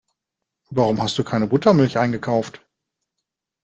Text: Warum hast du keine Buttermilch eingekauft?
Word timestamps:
Warum 0.71 0.99
hast 0.99 1.19
du 1.19 1.23
keine 1.23 1.45
Buttermilch 1.45 1.99
eingekauft? 1.99 2.59